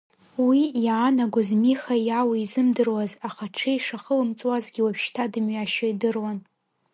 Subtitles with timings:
[0.47, 6.39] Уи иаанагоз Миха иауизымдыруаз, аха ҽеи шахылымҵуазгьы уажәшьҭа дымҩашьо идыруан.